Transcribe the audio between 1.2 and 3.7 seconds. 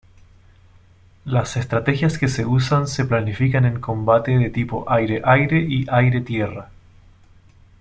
Las estrategias que se usan se planifican